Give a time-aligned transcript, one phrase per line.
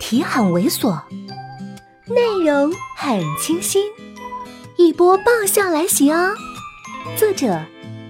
[0.00, 0.98] 题很猥琐，
[2.08, 3.84] 内容很清新，
[4.76, 6.32] 一波爆笑来袭哦！
[7.16, 7.60] 作者：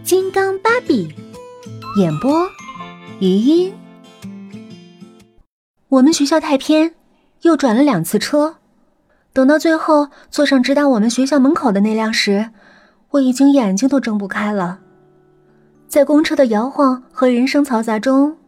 [0.03, 1.13] 金刚芭比，
[1.99, 2.49] 演播：
[3.19, 3.75] 余音。
[5.89, 6.95] 我们学校太偏，
[7.43, 8.55] 又转了两次车，
[9.33, 12.51] 等到最后坐上直达我们学校门口的那辆时，
[13.11, 14.79] 我已经眼睛都睁不开了。
[15.89, 18.39] 在公车的摇晃和人声嘈杂中，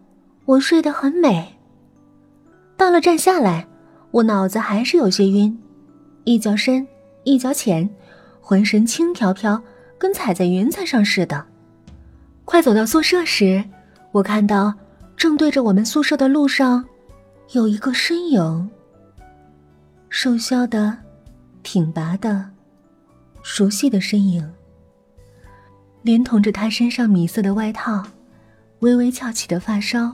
[0.47, 1.59] 我睡得很美。
[2.77, 3.67] 到了站下来，
[4.11, 5.57] 我脑子还是有些晕，
[6.25, 6.87] 一脚深，
[7.25, 7.89] 一脚浅，
[8.41, 9.63] 浑身轻飘飘，
[9.99, 11.45] 跟踩在云彩上似的。
[12.45, 13.63] 快走到宿舍时，
[14.11, 14.75] 我看到
[15.17, 16.85] 正对着我们宿舍的路上，
[17.53, 18.71] 有一个身影。
[20.09, 20.99] 瘦削的，
[21.63, 22.51] 挺拔的，
[23.43, 24.53] 熟悉的身影。
[26.03, 28.03] 连同着他身上米色的外套，
[28.81, 30.13] 微微翘起的发梢，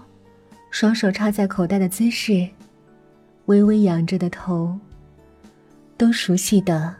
[0.70, 2.48] 双手插在口袋的姿势。
[3.46, 4.78] 微微仰着的头，
[5.96, 6.94] 都熟悉的，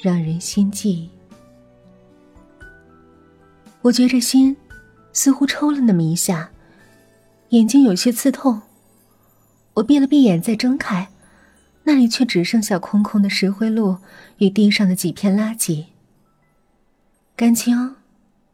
[0.00, 1.08] 让人心悸。
[3.82, 4.56] 我觉着心
[5.12, 6.50] 似乎抽了那么一下，
[7.50, 8.62] 眼睛有些刺痛。
[9.74, 11.10] 我闭了闭眼，再睁开，
[11.82, 13.98] 那里却只剩下空空的石灰路
[14.38, 15.84] 与地上的几片垃圾。
[17.36, 17.96] 感情，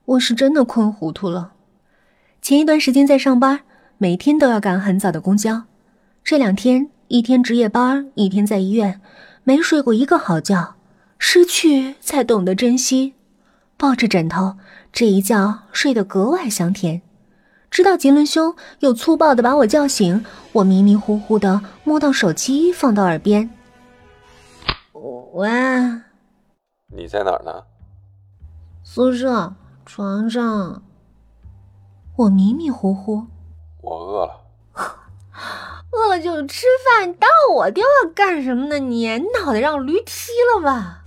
[0.07, 1.53] 我是真的困糊涂了。
[2.43, 3.61] 前一段时间在上班，
[4.03, 5.65] 每天都要赶很早的公交。
[6.25, 8.99] 这两天，一天值夜班，一天在医院，
[9.45, 10.75] 没睡过一个好觉，
[11.19, 13.13] 失去才懂得珍惜。
[13.77, 14.57] 抱着枕头，
[14.91, 17.03] 这一觉睡得格外香甜。
[17.71, 23.51] 直到杰伦兄又粗暴的把我叫醒，我迷迷糊糊的摸到手机，放到耳边。
[25.35, 25.51] 喂，
[26.87, 27.65] 你在哪儿呢？
[28.83, 29.53] 宿舍
[29.85, 30.83] 床上。
[32.17, 33.27] 我迷迷糊糊。
[33.83, 34.41] 我饿了。
[35.93, 38.79] 饿了就吃饭，当我电话干什么呢？
[38.79, 39.09] 你
[39.45, 41.05] 脑袋让驴踢了吧？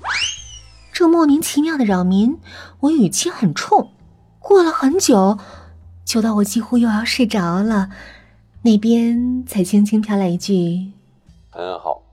[0.91, 2.39] 这莫名其妙的扰民，
[2.81, 3.91] 我语气很冲。
[4.39, 5.39] 过了很久，
[6.03, 7.89] 久到我几乎又要睡着了，
[8.63, 10.91] 那边才轻轻飘来一句
[11.49, 12.03] ：“很好。”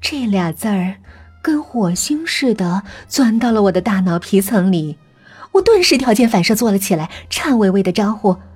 [0.00, 0.96] 这俩字儿
[1.42, 4.98] 跟火星似的钻到了我的大脑皮层里，
[5.52, 8.47] 我顿时条件反射坐了起来，颤巍巍的招呼：“曾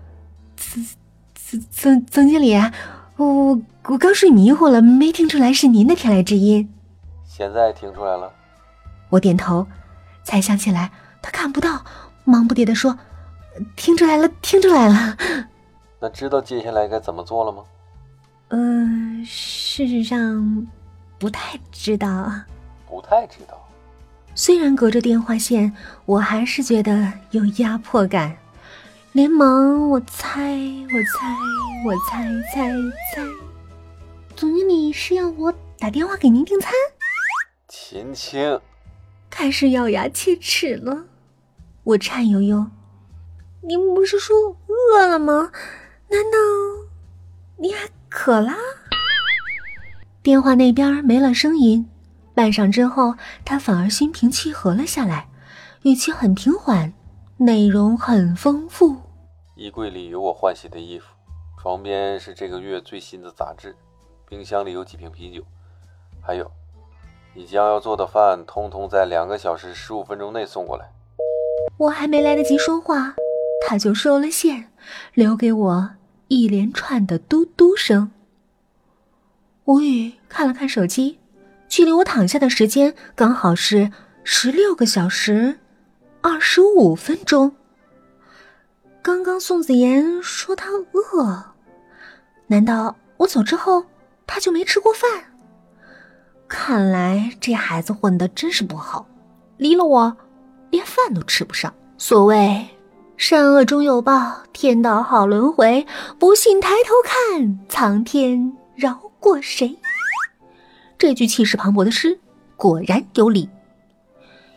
[1.53, 2.57] 曾曾曾经理。”
[3.17, 6.73] 我我刚睡迷糊了，没听出来是您的天籁之音。
[7.25, 8.33] 现在听出来了。
[9.11, 9.67] 我点头，
[10.25, 10.91] 才想起来
[11.21, 11.85] 他看不到，
[12.25, 12.99] 忙不迭的说
[13.77, 15.17] ：“听出来了，听出来了。
[16.01, 17.63] ”那知道接下来该怎么做了吗？
[18.49, 20.67] 嗯，事实上
[21.19, 22.33] 不太知道。
[22.89, 23.57] 不太知道。
[24.34, 25.73] 虽然隔着电话线，
[26.07, 28.34] 我还是觉得有压迫感。
[29.12, 31.37] 连忙，我猜，我猜，
[31.84, 32.25] 我猜
[32.55, 32.73] 猜
[33.15, 33.23] 猜，
[34.34, 36.73] 总经理是要我打电话给您订餐？
[37.69, 38.59] 秦青
[39.28, 41.05] 开始咬牙切齿了。
[41.84, 42.69] 我颤悠悠
[43.61, 44.34] ：“您不是说
[44.69, 45.53] 饿了吗？
[46.09, 46.39] 难道
[47.59, 48.56] 你还渴啦？”
[50.22, 51.87] 电话那边没了声音，
[52.34, 55.28] 半晌之后，他反而心平气和了下来，
[55.83, 56.95] 语气很平缓。
[57.44, 58.94] 内容很丰富，
[59.56, 61.06] 衣柜里有我换洗的衣服，
[61.60, 63.75] 床边是这个月最新的杂志，
[64.28, 65.42] 冰箱里有几瓶啤酒，
[66.20, 66.48] 还有
[67.34, 70.88] 你将要做的饭，通通在两个小时十五分钟内送过来。
[71.78, 73.16] 我还没来得及说话，
[73.66, 74.70] 他就收了线，
[75.12, 75.91] 留给我
[76.28, 78.12] 一连串的嘟嘟声。
[79.64, 81.19] 无语看了看手机，
[81.69, 83.91] 距离我躺下的时间刚好是
[84.22, 85.59] 十六个小时。
[86.22, 87.50] 二十五分钟。
[89.03, 91.44] 刚刚宋子妍说他饿，
[92.47, 93.84] 难道我走之后
[94.25, 95.10] 他就没吃过饭？
[96.49, 99.05] 看来这孩子混的真是不好，
[99.56, 100.16] 离了我
[100.71, 101.75] 连饭都吃不上。
[101.99, 102.69] 所谓
[103.16, 105.84] 善恶终有报，天道好轮回，
[106.21, 109.77] 不信抬头看，苍天饶过谁？
[110.97, 112.16] 这句气势磅礴的诗
[112.57, 113.51] 果然有理。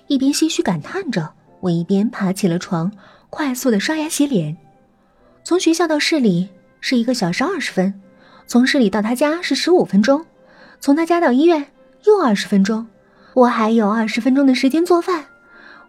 [0.06, 1.34] 一边唏嘘感叹着。
[1.62, 2.92] 我一边爬起了床，
[3.30, 4.58] 快速的刷牙洗脸。
[5.44, 6.50] 从学校到市里
[6.80, 8.02] 是一个小时二十分，
[8.48, 10.26] 从市里到他家是十五分钟，
[10.80, 11.68] 从他家到医院
[12.06, 12.88] 又二十分钟。
[13.34, 15.26] 我还有二十分钟的时间做饭，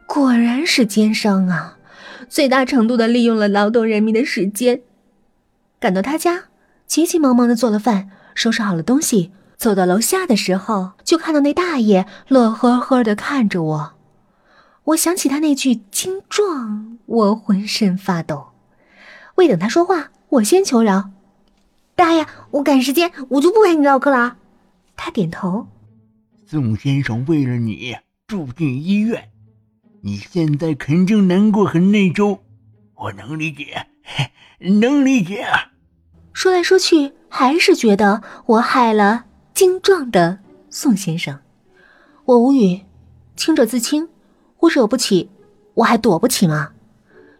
[0.07, 1.79] 果然是奸商啊！
[2.29, 4.83] 最大程度的利用了劳动人民的时间。
[5.79, 6.45] 赶到他家，
[6.87, 13.96] 急急忙忙的做了饭，收拾好了东西，走到楼下的时候，就看到那大爷乐呵呵的看着我。
[14.87, 18.53] 我想起他那句精壮，我浑身发抖。
[19.35, 21.11] 未等他说话，我先求饶
[21.97, 24.37] ：“大爷，我赶时间，我就不陪你唠嗑了。
[24.97, 25.67] 他点头。
[26.47, 27.97] 宋先生为了你
[28.29, 29.29] 住进医院，
[30.03, 32.39] 你现在肯定难过很内疚，
[32.95, 33.89] 我能理解，
[34.61, 35.45] 能理解。
[36.33, 40.39] 说来说去，还是觉得我害了精壮的
[40.71, 41.41] 宋先生。
[42.25, 42.83] 我无语，
[43.35, 44.09] 清者自清，
[44.67, 45.31] 我惹不起，
[45.75, 46.71] 我还躲不起吗？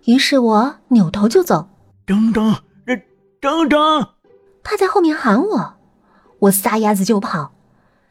[0.05, 1.69] 于是我扭头就走。
[2.05, 2.57] 等等，
[3.41, 4.09] 等等！
[4.63, 5.75] 他在后面喊我，
[6.41, 7.53] 我撒丫子就跑，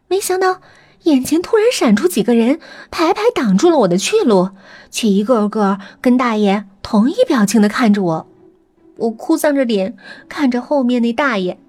[0.08, 0.62] 没想到。
[1.04, 2.60] 眼前突然闪出几个人，
[2.90, 4.50] 排排挡住了我的去路，
[4.90, 8.28] 却一个个跟大爷同一表情的看着我。
[8.98, 9.96] 我哭丧着脸
[10.28, 11.60] 看着后面那大爷。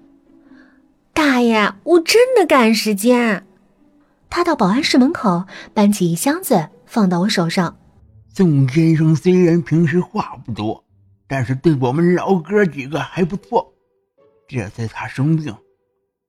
[1.13, 3.45] 大爷，我真的赶时间。
[4.27, 7.77] 他到保安室门口搬起一箱子放到我手上。
[8.33, 10.83] 宋先生虽然平时话不多，
[11.27, 13.73] 但是对我们老哥几个还不错。
[14.47, 15.55] 这次他生病，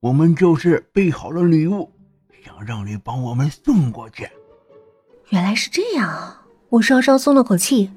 [0.00, 1.90] 我们就是备好了礼物。
[2.44, 4.26] 想让你帮我们送过去。
[5.28, 6.38] 原来是这样，
[6.70, 7.90] 我稍稍松了口气。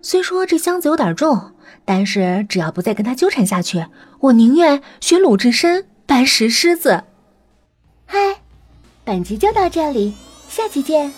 [0.00, 1.54] 虽说这箱子有点重，
[1.84, 3.84] 但是只要不再跟他纠缠下去，
[4.20, 7.02] 我宁愿学鲁智深搬石狮子。
[8.06, 8.18] 嗨，
[9.02, 10.14] 本集就到这里，
[10.48, 11.12] 下期见。